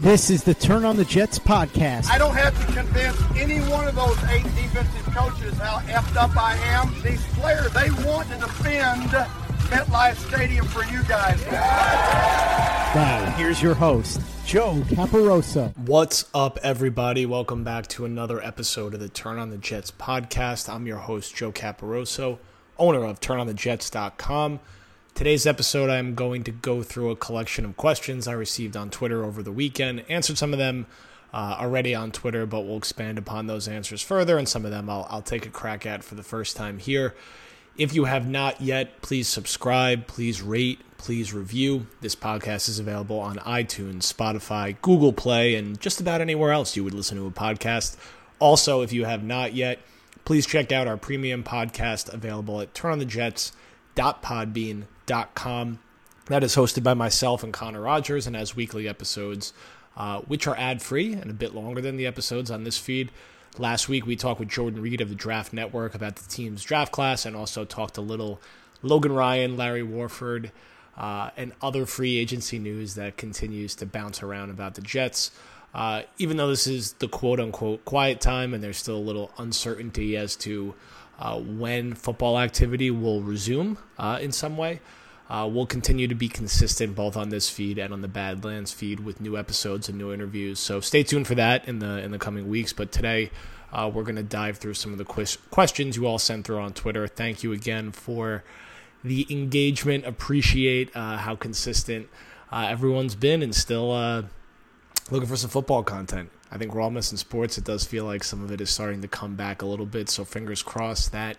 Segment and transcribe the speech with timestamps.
[0.00, 2.08] This is the Turn on the Jets podcast.
[2.08, 6.34] I don't have to convince any one of those eight defensive coaches how effed up
[6.38, 6.90] I am.
[7.02, 9.10] These players, they want to defend
[9.68, 11.38] MetLife Stadium for you guys.
[12.94, 15.76] Now, here's your host, Joe Caparoso.
[15.76, 17.26] What's up, everybody?
[17.26, 20.72] Welcome back to another episode of the Turn on the Jets podcast.
[20.72, 22.38] I'm your host, Joe Caparoso,
[22.78, 24.60] owner of TurnOnTheJets.com.
[25.14, 29.22] Today's episode, I'm going to go through a collection of questions I received on Twitter
[29.22, 30.02] over the weekend.
[30.08, 30.86] Answered some of them
[31.34, 34.88] uh, already on Twitter, but we'll expand upon those answers further, and some of them
[34.88, 37.14] I'll, I'll take a crack at for the first time here.
[37.76, 41.86] If you have not yet, please subscribe, please rate, please review.
[42.00, 46.84] This podcast is available on iTunes, Spotify, Google Play, and just about anywhere else you
[46.84, 47.98] would listen to a podcast.
[48.38, 49.80] Also, if you have not yet,
[50.24, 54.86] please check out our premium podcast available at turnonthejets.podbean.com.
[56.26, 59.52] That is hosted by myself and Connor Rogers and has weekly episodes,
[59.96, 63.10] uh, which are ad free and a bit longer than the episodes on this feed.
[63.58, 66.92] Last week, we talked with Jordan Reid of the Draft Network about the team's draft
[66.92, 68.40] class and also talked a little
[68.82, 70.52] Logan Ryan, Larry Warford,
[70.96, 75.32] uh, and other free agency news that continues to bounce around about the Jets.
[75.74, 79.32] Uh, even though this is the quote unquote quiet time and there's still a little
[79.38, 80.74] uncertainty as to
[81.18, 84.80] uh, when football activity will resume uh, in some way.
[85.30, 88.98] Uh, we'll continue to be consistent both on this feed and on the Badlands feed
[88.98, 90.58] with new episodes and new interviews.
[90.58, 92.72] So stay tuned for that in the in the coming weeks.
[92.72, 93.30] But today
[93.72, 96.58] uh, we're going to dive through some of the quiz- questions you all sent through
[96.58, 97.06] on Twitter.
[97.06, 98.42] Thank you again for
[99.04, 100.04] the engagement.
[100.04, 102.08] Appreciate uh, how consistent
[102.50, 104.24] uh, everyone's been and still uh,
[105.12, 106.30] looking for some football content.
[106.50, 107.56] I think we're all missing sports.
[107.56, 110.10] It does feel like some of it is starting to come back a little bit.
[110.10, 111.36] So fingers crossed that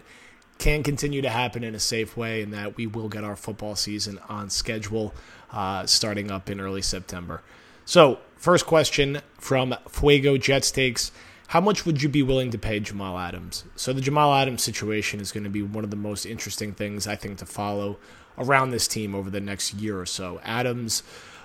[0.61, 3.75] can continue to happen in a safe way and that we will get our football
[3.75, 5.11] season on schedule
[5.51, 7.41] uh, starting up in early September.
[7.83, 11.11] So, first question from Fuego Jets takes
[11.47, 13.63] How much would you be willing to pay Jamal Adams?
[13.75, 17.07] So, the Jamal Adams situation is going to be one of the most interesting things
[17.07, 17.97] I think to follow
[18.38, 20.39] around this team over the next year or so.
[20.43, 21.01] Adams.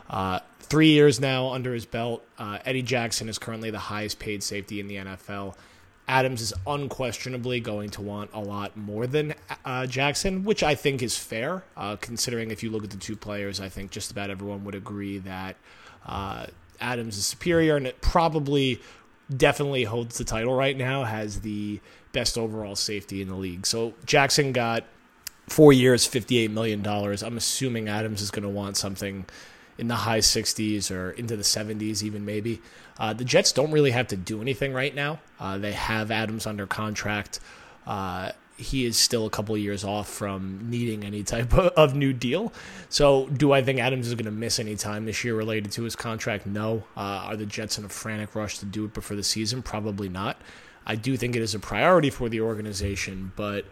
[0.08, 2.24] Uh, three years now under his belt.
[2.38, 5.56] Uh, Eddie Jackson is currently the highest paid safety in the NFL.
[6.08, 9.34] Adams is unquestionably going to want a lot more than
[9.64, 13.16] uh, Jackson, which I think is fair, uh, considering if you look at the two
[13.16, 15.56] players, I think just about everyone would agree that
[16.06, 16.46] uh,
[16.80, 18.80] Adams is superior and it probably
[19.34, 21.80] definitely holds the title right now, has the
[22.12, 23.66] best overall safety in the league.
[23.66, 24.84] So Jackson got
[25.48, 26.86] four years, $58 million.
[26.86, 29.26] I'm assuming Adams is going to want something
[29.78, 32.60] in the high 60s or into the 70s, even maybe.
[32.98, 35.20] Uh, the Jets don't really have to do anything right now.
[35.38, 37.40] Uh, they have Adams under contract.
[37.86, 42.12] Uh, he is still a couple of years off from needing any type of new
[42.12, 42.52] deal.
[42.88, 45.82] So, do I think Adams is going to miss any time this year related to
[45.82, 46.46] his contract?
[46.46, 46.84] No.
[46.96, 49.62] Uh, are the Jets in a frantic rush to do it before the season?
[49.62, 50.40] Probably not.
[50.86, 53.66] I do think it is a priority for the organization, but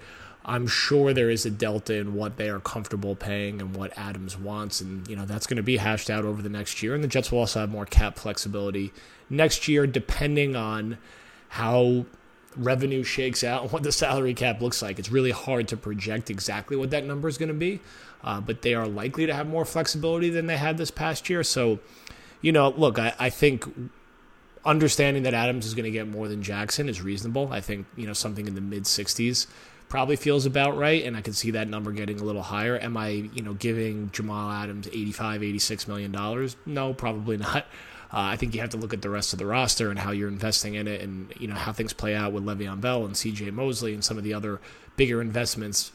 [0.46, 4.38] I'm sure there is a delta in what they are comfortable paying and what Adams
[4.38, 6.94] wants, and you know that's going to be hashed out over the next year.
[6.94, 8.92] And the Jets will also have more cap flexibility
[9.30, 10.98] next year, depending on
[11.48, 12.04] how
[12.56, 14.98] revenue shakes out and what the salary cap looks like.
[14.98, 17.80] It's really hard to project exactly what that number is going to be,
[18.22, 21.42] uh, but they are likely to have more flexibility than they had this past year.
[21.42, 21.80] So,
[22.42, 23.64] you know, look, I, I think
[24.64, 27.48] understanding that Adams is going to get more than Jackson is reasonable.
[27.50, 29.46] I think you know something in the mid 60s
[29.88, 32.78] probably feels about right and I could see that number getting a little higher.
[32.78, 36.56] Am I, you know, giving Jamal Adams 85, 86 million dollars?
[36.66, 37.66] No, probably not.
[38.12, 40.12] Uh, I think you have to look at the rest of the roster and how
[40.12, 43.14] you're investing in it and, you know, how things play out with Le'Veon Bell and
[43.14, 44.60] CJ Mosley and some of the other
[44.96, 45.90] bigger investments.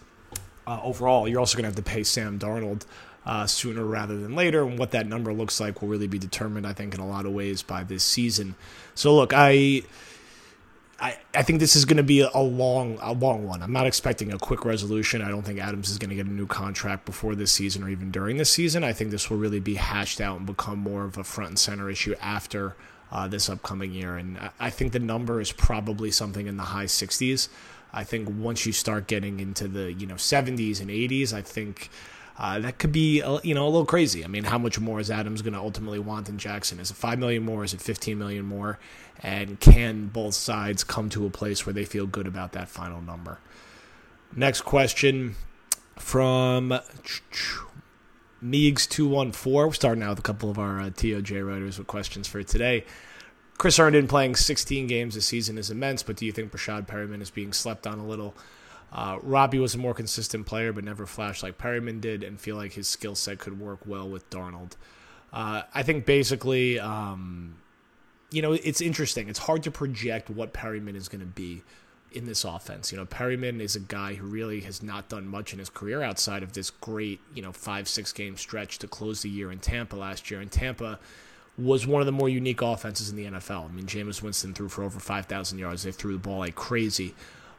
[0.68, 2.86] Uh, overall, you're also going to have to pay Sam Darnold
[3.26, 4.64] uh, sooner rather than later.
[4.64, 7.26] And what that number looks like will really be determined, I think, in a lot
[7.26, 8.56] of ways by this season.
[8.96, 9.84] So, look, I.
[11.02, 13.64] I, I think this is going to be a long a long one.
[13.64, 15.22] I'm not expecting a quick resolution.
[15.22, 17.90] I don't think Adams is going to get a new contract before this season or
[17.90, 18.84] even during this season.
[18.84, 21.60] I think this will really be hashed out and become more of a front and
[21.60, 22.76] center issue after
[23.12, 24.18] uh, this upcoming year.
[24.18, 27.48] And I, I think the number is probably something in the high 60s.
[27.94, 31.90] I think once you start getting into the you know 70s and 80s, I think
[32.40, 34.24] uh, that could be you know a little crazy.
[34.24, 36.80] I mean, how much more is Adams going to ultimately want than Jackson?
[36.80, 37.66] Is it five million more?
[37.66, 38.80] Is it fifteen million more?
[39.22, 43.02] And can both sides come to a place where they feel good about that final
[43.02, 43.40] number?
[44.34, 45.36] Next question
[45.98, 46.80] from
[48.42, 49.68] Meegs two one four.
[49.68, 52.86] We're starting out with a couple of our uh, TOJ writers with questions for today.
[53.58, 57.22] Chris Herndon playing 16 games this season is immense, but do you think Breshad Perriman
[57.22, 58.34] is being slept on a little?
[58.92, 62.56] Uh, Robbie was a more consistent player, but never flashed like Perriman did, and feel
[62.56, 64.74] like his skill set could work well with Darnold.
[65.32, 67.58] Uh, I think basically, um,
[68.32, 69.30] you know, it's interesting.
[69.30, 71.62] It's hard to project what Perriman is going to be
[72.12, 72.92] in this offense.
[72.92, 76.02] You know, Perriman is a guy who really has not done much in his career
[76.02, 79.60] outside of this great, you know, five, six game stretch to close the year in
[79.60, 80.40] Tampa last year.
[80.40, 81.00] And Tampa
[81.58, 83.70] was one of the more unique offenses in the NFL.
[83.70, 85.84] I mean, Jameis Winston threw for over 5,000 yards.
[85.84, 87.14] They threw the ball like crazy.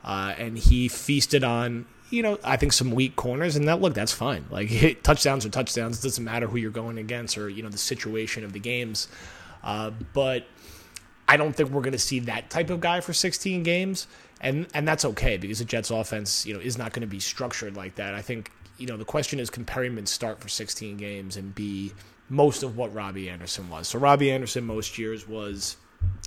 [0.04, 3.94] Uh, and he feasted on, you know, I think some weak corners, and that look,
[3.94, 4.46] that's fine.
[4.50, 4.70] Like
[5.02, 5.98] touchdowns are touchdowns.
[5.98, 9.08] It doesn't matter who you're going against or you know the situation of the games.
[9.62, 10.46] Uh, but
[11.28, 14.06] I don't think we're going to see that type of guy for 16 games,
[14.40, 17.20] and and that's okay because the Jets' offense, you know, is not going to be
[17.20, 18.14] structured like that.
[18.14, 21.92] I think you know the question is can Perriman start for 16 games and be
[22.28, 23.88] most of what Robbie Anderson was.
[23.88, 25.76] So Robbie Anderson most years was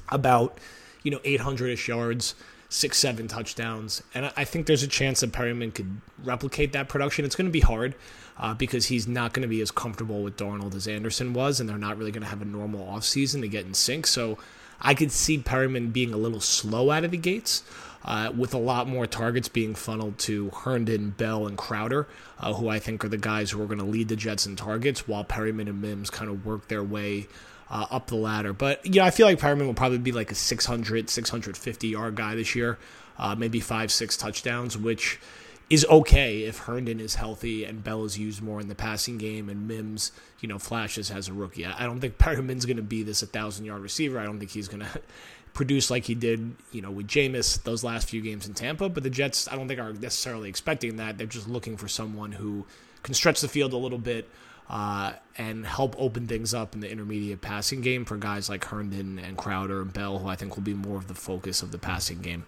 [0.10, 0.60] about
[1.02, 2.36] you know 800ish yards
[2.74, 4.02] six, seven touchdowns.
[4.16, 7.24] And I think there's a chance that Perriman could replicate that production.
[7.24, 7.94] It's going to be hard
[8.38, 11.70] uh, because he's not going to be as comfortable with Darnold as Anderson was, and
[11.70, 14.08] they're not really going to have a normal offseason to get in sync.
[14.08, 14.40] So
[14.82, 17.64] I could see Perriman being a little slow out of the gates.
[18.06, 22.06] Uh, with a lot more targets being funneled to Herndon, Bell, and Crowder,
[22.38, 24.58] uh, who I think are the guys who are going to lead the Jets in
[24.58, 27.30] targets, while Perriman and Mims kind of work their way
[27.70, 28.54] uh, up the ladder.
[28.54, 32.16] But, you know, I feel like Perriman will probably be like a 600, 650 yard
[32.16, 32.78] guy this year,
[33.18, 35.20] uh, maybe five, six touchdowns, which
[35.70, 39.50] is okay if Herndon is healthy and Bell is used more in the passing game
[39.50, 41.66] and Mims, you know, flashes as a rookie.
[41.66, 44.20] I don't think Perriman's going to be this 1,000 yard receiver.
[44.20, 45.02] I don't think he's going to
[45.54, 48.90] produce like he did, you know, with Jameis those last few games in Tampa.
[48.90, 51.18] But the Jets, I don't think are necessarily expecting that.
[51.18, 52.66] They're just looking for someone who
[53.04, 54.30] can stretch the field a little bit,
[54.70, 59.20] uh, and help open things up in the intermediate passing game for guys like Herndon
[59.20, 61.78] and Crowder and Bell, who I think will be more of the focus of the
[61.78, 62.46] passing game.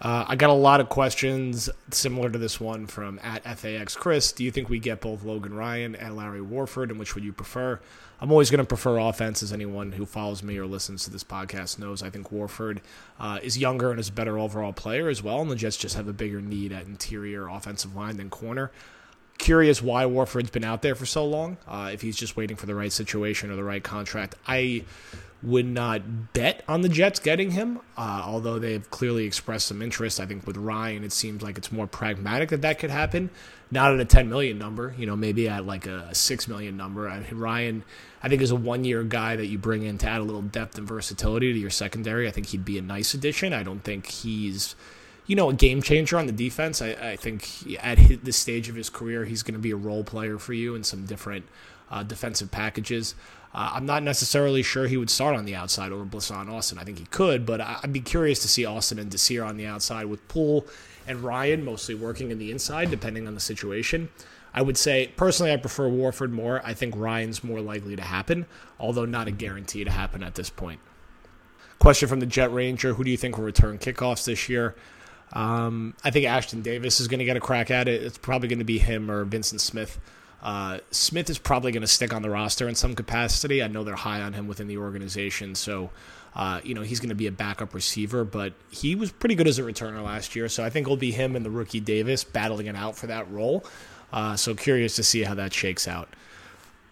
[0.00, 4.30] Uh, I got a lot of questions similar to this one from at FAX Chris.
[4.30, 7.32] Do you think we get both Logan Ryan and Larry Warford, and which would you
[7.32, 7.80] prefer?
[8.20, 11.24] I'm always going to prefer offense, as anyone who follows me or listens to this
[11.24, 12.02] podcast knows.
[12.02, 12.82] I think Warford
[13.18, 15.96] uh, is younger and is a better overall player as well, and the Jets just
[15.96, 18.70] have a bigger need at interior offensive line than corner
[19.38, 21.56] curious why Warford's been out there for so long.
[21.66, 24.84] Uh, if he's just waiting for the right situation or the right contract, I
[25.42, 27.80] would not bet on the Jets getting him.
[27.96, 31.70] Uh, although they've clearly expressed some interest, I think with Ryan, it seems like it's
[31.70, 33.30] more pragmatic that that could happen.
[33.70, 37.08] Not at a 10 million number, you know, maybe at like a 6 million number.
[37.08, 37.84] I mean, Ryan,
[38.22, 40.42] I think, is a one year guy that you bring in to add a little
[40.42, 42.28] depth and versatility to your secondary.
[42.28, 43.52] I think he'd be a nice addition.
[43.52, 44.76] I don't think he's
[45.26, 46.80] you know, a game changer on the defense.
[46.80, 47.48] I, I think
[47.82, 50.52] at his, this stage of his career, he's going to be a role player for
[50.52, 51.44] you in some different
[51.90, 53.14] uh, defensive packages.
[53.54, 56.78] Uh, I'm not necessarily sure he would start on the outside over Blessuan Austin.
[56.78, 59.66] I think he could, but I'd be curious to see Austin and Desir on the
[59.66, 60.66] outside with Poole
[61.06, 64.10] and Ryan mostly working in the inside, depending on the situation.
[64.52, 66.60] I would say personally, I prefer Warford more.
[66.64, 68.46] I think Ryan's more likely to happen,
[68.80, 70.80] although not a guarantee to happen at this point.
[71.78, 74.74] Question from the Jet Ranger: Who do you think will return kickoffs this year?
[75.32, 78.02] Um, I think Ashtyn Davis is going to get a crack at it.
[78.02, 79.98] It's probably going to be him or Vincent Smith.
[80.42, 83.62] Uh, Smith is probably going to stick on the roster in some capacity.
[83.62, 85.90] I know they're high on him within the organization, so
[86.34, 88.24] uh, you know he's going to be a backup receiver.
[88.24, 91.10] But he was pretty good as a returner last year, so I think it'll be
[91.10, 93.64] him and the rookie Davis battling it out for that role.
[94.12, 96.08] Uh, so curious to see how that shakes out.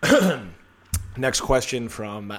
[1.17, 2.37] Next question from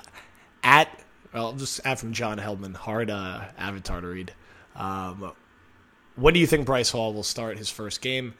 [0.64, 0.90] at
[1.34, 2.76] well, just add from John Heldman.
[2.76, 4.34] Hard uh, avatar to read.
[4.76, 5.32] Um,
[6.16, 8.34] when do you think Bryce Hall will start his first game?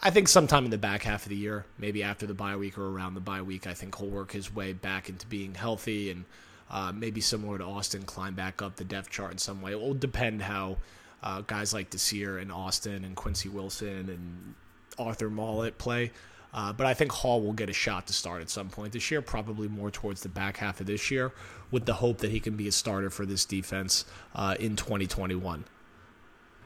[0.00, 2.76] I think sometime in the back half of the year, maybe after the bye week
[2.76, 3.66] or around the bye week.
[3.66, 6.24] I think he'll work his way back into being healthy and
[6.70, 9.72] uh, maybe similar to Austin, climb back up the depth chart in some way.
[9.72, 10.78] It will depend how
[11.22, 14.54] uh, guys like Desir and Austin and Quincy Wilson and
[14.98, 16.10] Arthur Maulet play.
[16.52, 19.10] Uh, but I think Hall will get a shot to start at some point this
[19.10, 21.32] year, probably more towards the back half of this year,
[21.72, 24.04] with the hope that he can be a starter for this defense
[24.36, 25.64] uh, in 2021.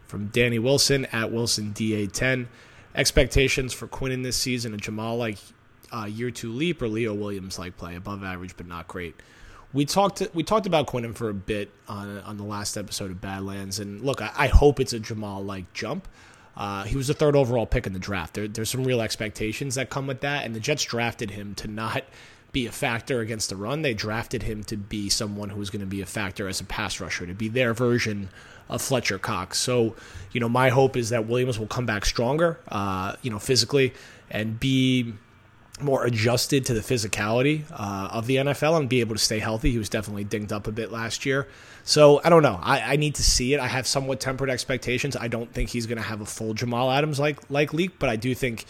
[0.09, 2.47] From Danny Wilson at Wilson DA10,
[2.95, 5.39] expectations for Quinnen this season: a Jamal like
[5.93, 9.15] uh, year two leap or Leo Williams like play, above average but not great.
[9.73, 13.21] We talked we talked about Quinnen for a bit on on the last episode of
[13.21, 16.09] Badlands, and look, I, I hope it's a Jamal like jump.
[16.57, 18.35] Uh, he was the third overall pick in the draft.
[18.35, 21.69] There, there's some real expectations that come with that, and the Jets drafted him to
[21.69, 22.03] not
[22.53, 23.83] be a factor against the run.
[23.83, 26.65] They drafted him to be someone who was going to be a factor as a
[26.65, 28.31] pass rusher, to be their version
[28.69, 29.59] of Fletcher Cox.
[29.59, 29.95] So,
[30.33, 33.93] you know, my hope is that Williams will come back stronger, uh, you know, physically
[34.31, 35.15] and be
[35.81, 39.71] more adjusted to the physicality uh, of the NFL and be able to stay healthy.
[39.71, 41.47] He was definitely dinged up a bit last year.
[41.85, 42.59] So I don't know.
[42.63, 43.61] I, I need to see it.
[43.61, 45.17] I have somewhat tempered expectations.
[45.17, 48.09] I don't think he's going to have a full Jamal Adams like like leak, but
[48.09, 48.67] I do think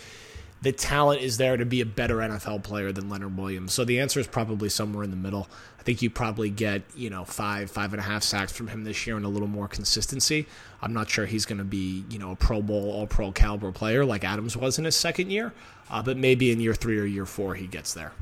[0.60, 3.72] the talent is there to be a better NFL player than Leonard Williams.
[3.72, 5.48] So the answer is probably somewhere in the middle.
[5.78, 8.82] I think you probably get, you know, five, five and a half sacks from him
[8.82, 10.46] this year and a little more consistency.
[10.82, 13.70] I'm not sure he's going to be, you know, a Pro Bowl, all pro caliber
[13.70, 15.54] player like Adams was in his second year,
[15.90, 18.12] uh, but maybe in year three or year four he gets there.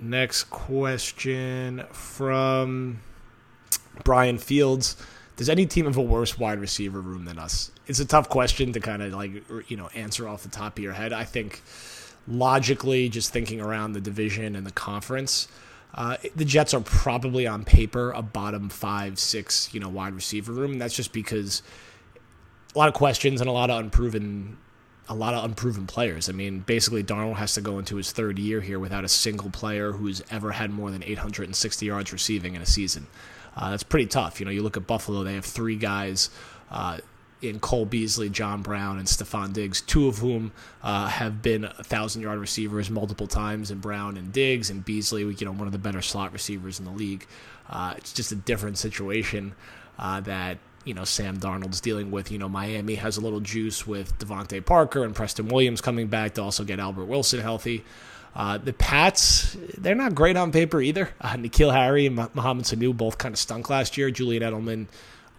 [0.00, 3.00] Next question from
[4.02, 4.96] Brian Fields.
[5.36, 7.72] Does any team have a worse wide receiver room than us?
[7.86, 9.32] It's a tough question to kind of like
[9.68, 11.12] you know answer off the top of your head.
[11.12, 11.62] I think
[12.28, 15.48] logically, just thinking around the division and the conference,
[15.94, 20.52] uh, the Jets are probably on paper a bottom five, six, you know, wide receiver
[20.52, 20.78] room.
[20.78, 21.62] That's just because
[22.74, 24.56] a lot of questions and a lot of unproven,
[25.08, 26.28] a lot of unproven players.
[26.28, 29.50] I mean, basically, Darnold has to go into his third year here without a single
[29.50, 33.06] player who's ever had more than 860 yards receiving in a season.
[33.56, 34.40] Uh, that's pretty tough.
[34.40, 36.30] You know, you look at Buffalo; they have three guys.
[36.70, 36.98] Uh,
[37.42, 42.22] in Cole Beasley, John Brown, and Stefon Diggs, two of whom uh, have been thousand
[42.22, 45.78] yard receivers multiple times, and Brown and Diggs and Beasley, you know, one of the
[45.78, 47.26] better slot receivers in the league.
[47.68, 49.54] Uh, it's just a different situation
[49.98, 52.30] uh, that you know Sam Darnold's dealing with.
[52.30, 56.34] You know, Miami has a little juice with DeVante Parker and Preston Williams coming back
[56.34, 57.84] to also get Albert Wilson healthy.
[58.34, 61.10] Uh, the Pats, they're not great on paper either.
[61.20, 64.10] Uh, N'Keal Harry and Mohamed Sanu both kind of stunk last year.
[64.10, 64.86] Julian Edelman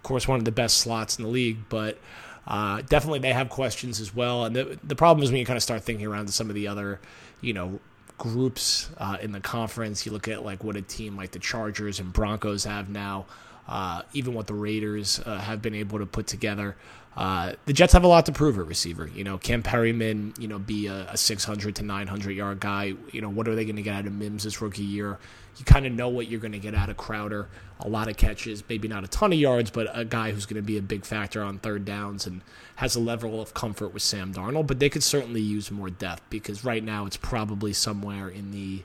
[0.06, 1.98] of course, one of the best slots in the league, but
[2.46, 4.46] uh, definitely they have questions as well.
[4.46, 6.54] And the, the problem is when you kind of start thinking around to some of
[6.54, 7.00] the other,
[7.42, 7.80] you know,
[8.20, 10.06] groups uh, in the conference.
[10.06, 13.26] You look at like what a team like the Chargers and Broncos have now,
[13.68, 16.76] uh, even what the Raiders uh, have been able to put together.
[17.18, 19.08] Uh, the Jets have a lot to prove at receiver.
[19.08, 22.94] You know, can Perriman, you know, be a, a 600 to 900 yard guy?
[23.12, 25.18] You know, what are they going to get out of Mims this rookie year?
[25.58, 27.48] You kind of know what you're going to get out of Crowder.
[27.80, 30.62] A lot of catches, maybe not a ton of yards, but a guy who's going
[30.62, 32.42] to be a big factor on third downs and
[32.76, 34.68] has a level of comfort with Sam Darnold.
[34.68, 38.84] But they could certainly use more depth because right now it's probably somewhere in the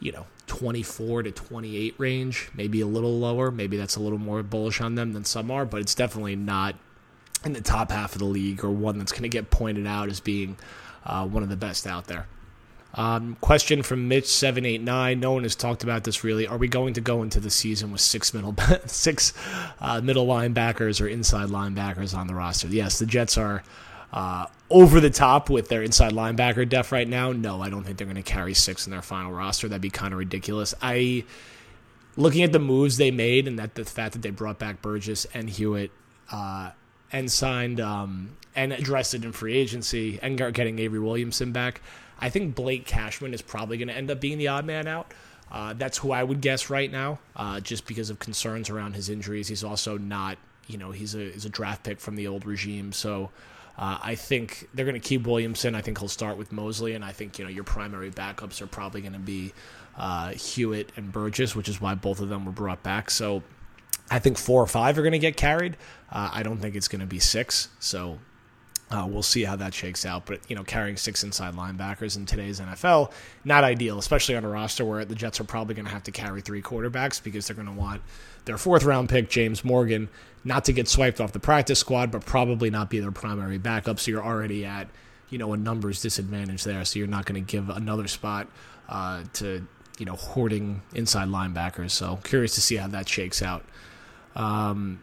[0.00, 3.50] you know 24 to 28 range, maybe a little lower.
[3.50, 6.74] Maybe that's a little more bullish on them than some are, but it's definitely not
[7.44, 10.08] in the top half of the league or one that's going to get pointed out
[10.08, 10.56] as being
[11.04, 12.26] uh, one of the best out there.
[12.94, 15.20] Um, question from Mitch seven eight nine.
[15.20, 16.46] No one has talked about this really.
[16.46, 18.54] Are we going to go into the season with six middle
[18.86, 19.32] six
[19.80, 22.66] uh, middle linebackers or inside linebackers on the roster?
[22.66, 23.62] Yes, the Jets are
[24.12, 27.32] uh, over the top with their inside linebacker depth right now.
[27.32, 29.68] No, I don't think they're going to carry six in their final roster.
[29.68, 30.74] That'd be kind of ridiculous.
[30.82, 31.24] I
[32.16, 35.26] looking at the moves they made and that the fact that they brought back Burgess
[35.32, 35.90] and Hewitt.
[36.30, 36.70] Uh,
[37.12, 41.80] and signed um, and addressed it in free agency and getting Avery Williamson back.
[42.18, 45.12] I think Blake Cashman is probably going to end up being the odd man out.
[45.50, 49.08] Uh, that's who I would guess right now, uh, just because of concerns around his
[49.08, 49.48] injuries.
[49.48, 50.38] He's also not,
[50.68, 53.30] you know, he's a he's a draft pick from the old regime, so
[53.80, 55.74] uh, I think they're going to keep Williamson.
[55.74, 58.66] I think he'll start with Mosley, and I think you know your primary backups are
[58.66, 59.54] probably going to be
[59.96, 63.10] uh, Hewitt and Burgess, which is why both of them were brought back.
[63.10, 63.42] So
[64.10, 65.78] I think four or five are going to get carried.
[66.12, 67.68] Uh, I don't think it's going to be six.
[67.78, 68.18] So
[68.90, 70.26] uh, we'll see how that shakes out.
[70.26, 73.12] But, you know, carrying six inside linebackers in today's NFL,
[73.44, 76.10] not ideal, especially on a roster where the Jets are probably going to have to
[76.10, 78.02] carry three quarterbacks because they're going to want
[78.46, 80.08] their fourth round pick, James Morgan,
[80.42, 84.00] not to get swiped off the practice squad, but probably not be their primary backup.
[84.00, 84.88] So you're already at,
[85.28, 86.84] you know, a numbers disadvantage there.
[86.84, 88.48] So you're not going to give another spot
[88.88, 89.64] uh, to,
[89.98, 91.92] you know, hoarding inside linebackers.
[91.92, 93.64] So curious to see how that shakes out.
[94.34, 95.00] Um,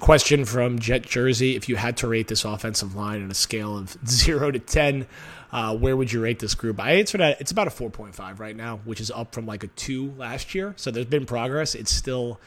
[0.00, 3.78] question from Jet Jersey: If you had to rate this offensive line on a scale
[3.78, 5.06] of zero to ten,
[5.52, 6.80] uh, where would you rate this group?
[6.80, 9.46] I answered that it's about a four point five right now, which is up from
[9.46, 10.74] like a two last year.
[10.76, 11.74] So there's been progress.
[11.74, 12.40] It's still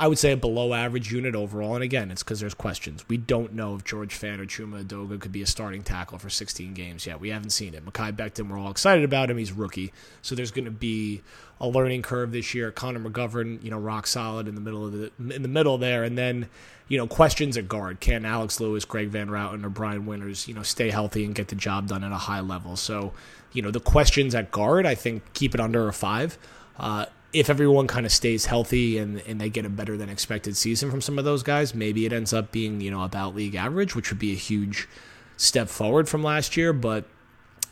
[0.00, 1.74] I would say a below average unit overall.
[1.74, 3.04] And again, it's because there's questions.
[3.08, 6.30] We don't know if George Fant or Chuma Edoga could be a starting tackle for
[6.30, 7.20] 16 games yet.
[7.20, 7.84] We haven't seen it.
[7.84, 9.38] Mekhi Becton, we're all excited about him.
[9.38, 9.92] He's rookie.
[10.22, 11.22] So there's going to be
[11.60, 12.70] a learning curve this year.
[12.70, 16.04] Connor McGovern, you know, rock solid in the middle of the in the middle there.
[16.04, 16.48] And then,
[16.86, 17.98] you know, questions at guard.
[17.98, 21.48] Can Alex Lewis, Greg Van Roten, or Brian Winters, you know, stay healthy and get
[21.48, 22.76] the job done at a high level?
[22.76, 23.14] So,
[23.52, 26.38] you know, the questions at guard, I think, keep it under a five.
[26.78, 30.56] Uh, if everyone kind of stays healthy and, and they get a better than expected
[30.56, 33.54] season from some of those guys, maybe it ends up being, you know, about league
[33.54, 34.88] average, which would be a huge
[35.36, 36.72] step forward from last year.
[36.72, 37.04] But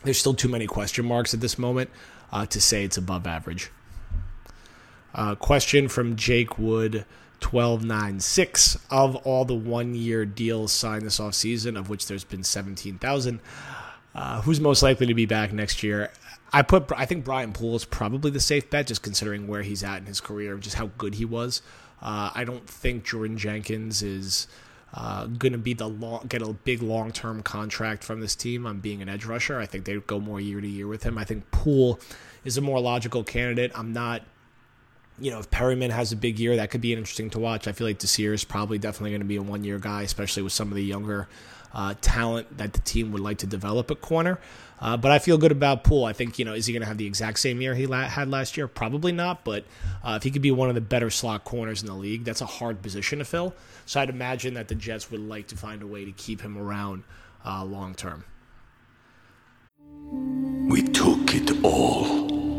[0.03, 1.89] there's still too many question marks at this moment
[2.31, 3.71] uh, to say it's above average.
[5.13, 7.05] Uh, question from Jake Wood.
[7.39, 13.39] 1296 of all the one year deals signed this offseason, of which there's been 17,000.
[14.15, 16.09] Uh, who's most likely to be back next year?
[16.53, 19.83] I put I think Brian Poole is probably the safe bet, just considering where he's
[19.83, 21.61] at in his career and just how good he was.
[22.01, 24.47] Uh, I don't think Jordan Jenkins is
[24.93, 28.65] uh, going to be the long, get a big long term contract from this team
[28.65, 29.59] on being an edge rusher.
[29.59, 31.17] I think they go more year to year with him.
[31.17, 31.99] I think Poole
[32.45, 33.71] is a more logical candidate.
[33.75, 34.23] I'm not.
[35.19, 37.67] You know, if Perriman has a big year, that could be interesting to watch.
[37.67, 40.43] I feel like Desir is probably definitely going to be a one year guy, especially
[40.43, 41.27] with some of the younger
[41.73, 44.39] uh, talent that the team would like to develop at corner.
[44.79, 46.05] Uh, but I feel good about Poole.
[46.05, 48.03] I think, you know, is he going to have the exact same year he la-
[48.03, 48.67] had last year?
[48.67, 49.43] Probably not.
[49.43, 49.65] But
[50.03, 52.41] uh, if he could be one of the better slot corners in the league, that's
[52.41, 53.55] a hard position to fill.
[53.85, 56.57] So I'd imagine that the Jets would like to find a way to keep him
[56.57, 57.03] around
[57.43, 58.23] uh, long term.
[60.69, 62.16] We took it all.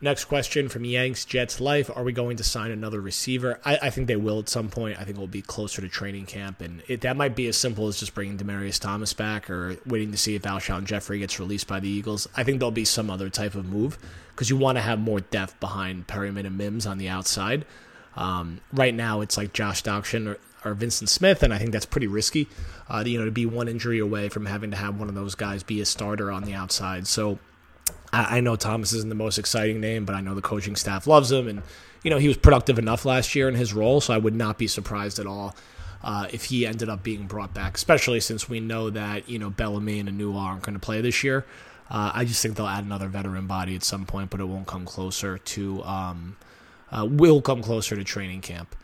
[0.00, 3.60] Next question from Yanks Jets Life: Are we going to sign another receiver?
[3.64, 5.00] I, I, think they will at some point.
[5.00, 7.86] I think we'll be closer to training camp, and it, that might be as simple
[7.86, 11.68] as just bringing Demaryius Thomas back or waiting to see if Alshon Jeffery gets released
[11.68, 12.28] by the Eagles.
[12.36, 13.96] I think there'll be some other type of move
[14.30, 17.64] because you want to have more depth behind Perriman and Mims on the outside.
[18.16, 21.86] Um, right now, it's like Josh Doctson or, or, Vincent Smith, and I think that's
[21.86, 22.48] pretty risky.
[22.88, 25.34] Uh, you know, to be one injury away from having to have one of those
[25.34, 27.06] guys be a starter on the outside.
[27.06, 27.38] So
[28.14, 31.06] I, I know Thomas isn't the most exciting name, but I know the coaching staff
[31.06, 31.62] loves him, and
[32.02, 34.58] you know he was productive enough last year in his role, so I would not
[34.58, 35.54] be surprised at all
[36.02, 39.50] uh, if he ended up being brought back, especially since we know that you know
[39.50, 41.44] Bellamy and Enunwa aren't going to play this year.
[41.90, 44.66] Uh, I just think they'll add another veteran body at some point, but it won't
[44.66, 46.36] come closer to um,
[46.90, 48.74] uh, will come closer to training camp.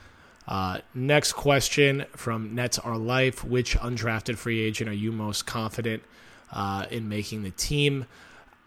[0.46, 6.02] Uh, next question from Nets Our Life: Which undrafted free agent are you most confident
[6.52, 8.06] uh, in making the team?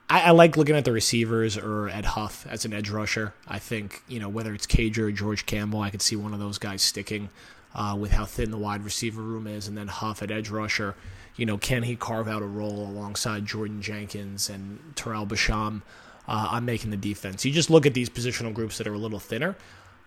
[0.10, 3.34] I, I, like looking at the receivers or at Huff as an edge rusher.
[3.48, 6.40] I think, you know, whether it's Cager or George Campbell, I could see one of
[6.40, 7.30] those guys sticking
[7.74, 9.68] uh, with how thin the wide receiver room is.
[9.68, 10.96] And then Huff at edge rusher,
[11.36, 15.82] you know, can he carve out a role alongside Jordan Jenkins and Tarell Basham
[16.28, 17.46] uh, on making the defense?
[17.46, 19.56] You just look at these positional groups that are a little thinner.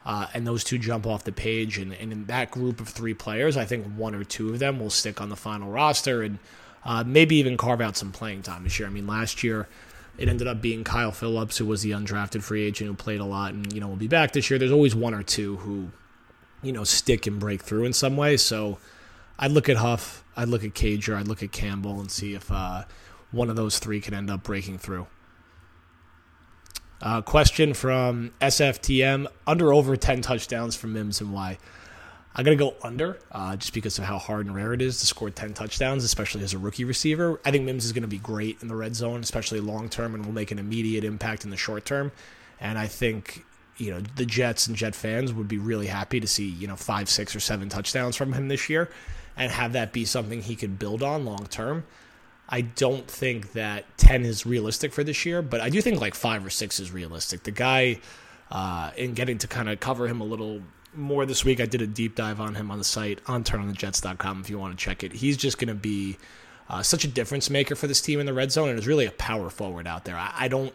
[0.04, 1.78] Uh, and those two jump off the page.
[1.78, 4.78] And, and, in that group of three players, I think one or two of them
[4.78, 6.38] will stick on the final roster and
[6.84, 8.86] uh, maybe even carve out some playing time this year.
[8.86, 9.66] I mean, last year
[10.18, 13.24] it ended up being Kyle Phillips, who was the undrafted free agent who played a
[13.24, 14.58] lot and, you know, will be back this year.
[14.58, 15.90] There's always one or two who,
[16.62, 18.36] you know, stick and break through in some way.
[18.36, 18.78] So
[19.38, 22.50] I'd look at Huff, I'd look at Cager, I'd look at Campbell and see if
[22.50, 22.84] uh,
[23.30, 25.06] one of those three can end up breaking through.
[27.02, 31.58] Uh, question from SFTM under over 10 touchdowns from Mims and why?
[32.38, 35.00] I'm going to go under uh, just because of how hard and rare it is
[35.00, 37.40] to score 10 touchdowns, especially as a rookie receiver.
[37.46, 40.14] I think Mims is going to be great in the red zone, especially long term,
[40.14, 42.12] and will make an immediate impact in the short term.
[42.60, 43.42] And I think,
[43.78, 46.76] you know, the Jets and Jet fans would be really happy to see, you know,
[46.76, 48.90] five, six, or seven touchdowns from him this year
[49.38, 51.84] and have that be something he could build on long term.
[52.50, 56.14] I don't think that 10 is realistic for this year, but I do think like
[56.14, 57.44] five or six is realistic.
[57.44, 57.98] The guy,
[58.50, 60.60] uh, in getting to kind of cover him a little
[60.96, 61.60] more this week.
[61.60, 64.78] I did a deep dive on him on the site on turnonthejets.com if you want
[64.78, 65.12] to check it.
[65.12, 66.18] He's just going to be
[66.68, 69.06] uh, such a difference maker for this team in the red zone and is really
[69.06, 70.16] a power forward out there.
[70.16, 70.74] I, I, don't.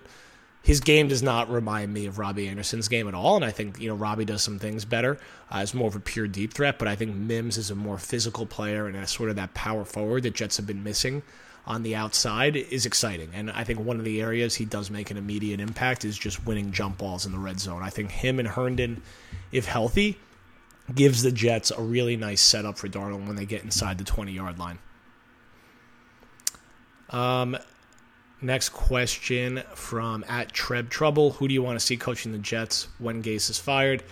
[0.64, 3.80] His game does not remind me of Robbie Anderson's game at all, and I think
[3.80, 5.20] you know Robbie does some things better
[5.52, 6.80] uh, as more of a pure deep threat.
[6.80, 9.86] But I think Mims is a more physical player and a sort of that power
[9.86, 11.24] forward that Jets have been missing
[11.66, 13.30] on the outside is exciting.
[13.34, 16.46] And I think one of the areas he does make an immediate impact is just
[16.46, 17.84] winning jump balls in the red zone.
[17.84, 19.02] I think him and Herndon
[19.52, 20.18] if healthy,
[20.94, 24.32] gives the Jets a really nice setup for Darnold when they get inside the 20
[24.32, 24.80] yard line.
[27.10, 27.58] Um,
[28.42, 31.32] next question from at Treb Trouble.
[31.32, 34.04] Who do you want to see coaching the Jets when Gase is fired?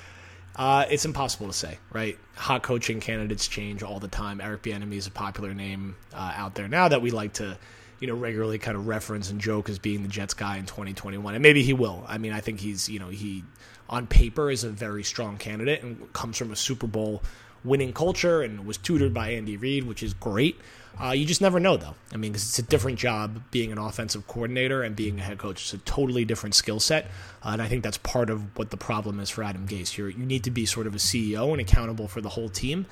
[0.60, 2.19] Uh, it's impossible to say, right?
[2.36, 4.41] Hot coaching candidates change all the time.
[4.41, 7.58] Eric Bieniemy is a popular name uh, out there now that we like to,
[8.02, 11.34] you know, regularly kind of reference and joke as being the Jets guy in 2021,
[11.34, 12.04] and maybe he will.
[12.10, 13.45] I mean, I think he's, you know, he
[13.88, 17.24] on paper is a very strong candidate and comes from a Super Bowl
[17.63, 20.60] winning culture and was tutored by Andy Reid, which is great.
[21.02, 21.95] Uh, you just never know, though.
[22.12, 25.38] I mean, because it's a different job being an offensive coordinator and being a head
[25.38, 25.62] coach.
[25.62, 27.06] It's a totally different skill set,
[27.43, 29.95] uh, and I think that's part of what the problem is for Adam Gase.
[29.97, 32.86] You're, you need to be sort of a CEO and accountable for the whole team.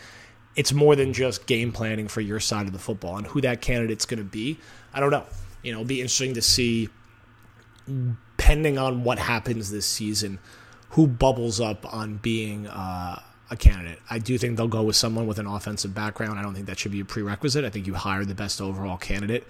[0.56, 3.62] It's more than just game planning for your side of the football, and who that
[3.62, 4.58] candidate's going to be.
[4.94, 5.26] I don't know.
[5.62, 6.88] You know, it'll be interesting to see,
[7.86, 10.40] depending on what happens this season,
[10.92, 12.68] who bubbles up on being.
[12.68, 14.00] Uh, a candidate.
[14.10, 16.38] I do think they'll go with someone with an offensive background.
[16.38, 17.64] I don't think that should be a prerequisite.
[17.64, 19.48] I think you hire the best overall candidate.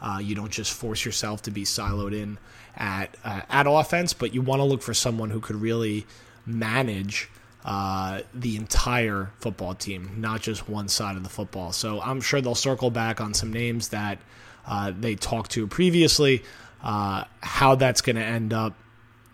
[0.00, 2.38] Uh, you don't just force yourself to be siloed in
[2.76, 6.06] at uh, at offense, but you want to look for someone who could really
[6.46, 7.28] manage
[7.64, 11.72] uh, the entire football team, not just one side of the football.
[11.72, 14.18] So I'm sure they'll circle back on some names that
[14.66, 16.42] uh, they talked to previously.
[16.82, 18.74] Uh, how that's going to end up,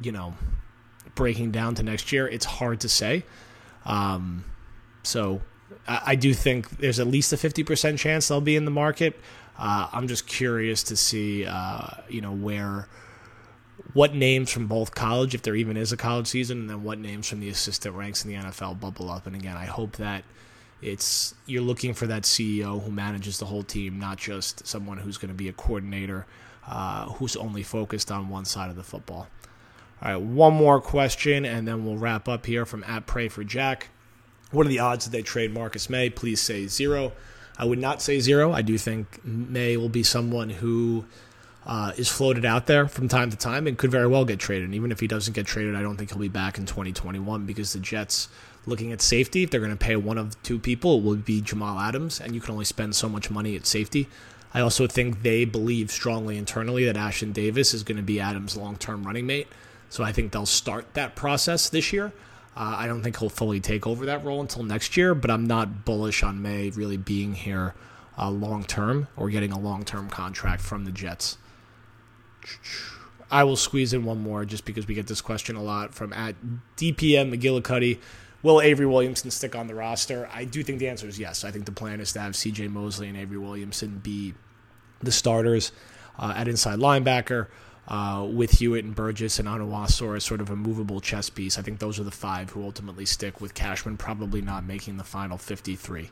[0.01, 0.35] you know,
[1.15, 3.25] breaking down to next year, it's hard to say.
[3.85, 4.45] Um,
[5.03, 5.43] so
[5.87, 9.19] I, I, do think there's at least a 50% chance they'll be in the market.
[9.59, 12.89] Uh, I'm just curious to see, uh, you know, where,
[13.93, 16.99] what names from both college, if there even is a college season, and then what
[16.99, 19.27] names from the assistant ranks in the NFL bubble up.
[19.27, 20.25] And again, I hope that
[20.83, 25.17] it's you're looking for that CEO who manages the whole team, not just someone who's
[25.17, 26.27] going to be a coordinator
[26.67, 29.29] uh, who's only focused on one side of the football.
[30.03, 33.45] All right, one more question, and then we'll wrap up here from at Pray for
[33.45, 33.89] Jack.
[34.51, 36.11] What are the odds that they trade Marcus Maye?
[36.11, 37.13] Please say zero.
[37.59, 38.53] I would not say zero.
[38.53, 41.05] I do think Maye will be someone who
[41.67, 44.65] uh, is floated out there from time to time and could very well get traded.
[44.65, 47.47] And even if he doesn't get traded, I don't think he'll be back in 2021
[47.47, 48.29] because the Jets,
[48.67, 51.41] looking at safety, if they're going to pay one of two people, it will be
[51.41, 54.09] Jamal Adams, and you can only spend so much money at safety.
[54.53, 58.57] I also think they believe strongly internally that Ashtyn Davis is going to be Adams'
[58.57, 59.49] long term running mate.
[59.95, 62.07] So I think they'll start that process this year.
[62.57, 65.47] Uh, I don't think he'll fully take over that role until next year, but I'm
[65.47, 67.75] not bullish on Maye really being here
[68.19, 71.39] uh, long term or getting a long term contract from the Jets.
[73.31, 76.13] I will squeeze in one more just because we get this question a lot from
[76.13, 76.35] at
[76.77, 78.01] DPM McGillicuddy.
[78.43, 80.29] Will Avery Williamson stick on the roster?
[80.35, 81.45] I do think the answer is yes.
[81.45, 84.35] I think the plan is to have CJ Mosley and Avery Williamson be
[84.99, 85.71] the starters
[86.19, 87.47] uh, at inside linebacker
[87.89, 91.59] uh, with Hewitt and Burgess and Onwuasor as sort of a movable chess piece.
[91.59, 95.05] I think those are the five who ultimately stick, with Cashman probably not making the
[95.05, 96.11] final 53.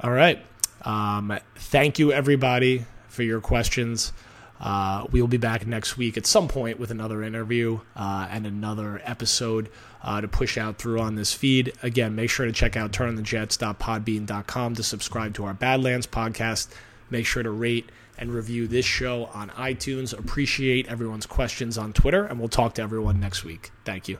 [0.00, 0.44] All right.
[0.82, 4.12] Um, thank you, everybody, for your questions.
[4.60, 8.46] Uh, we will be back next week at some point with another interview uh, and
[8.46, 9.68] another episode
[10.04, 11.72] uh, to push out through on this feed.
[11.82, 16.68] Again, make sure to check out turnonthejets.podbean.com to subscribe to our Badlands podcast.
[17.12, 20.18] Make sure to rate and review this show on iTunes.
[20.18, 23.70] Appreciate everyone's questions on Twitter, and we'll talk to everyone next week.
[23.84, 24.18] Thank you.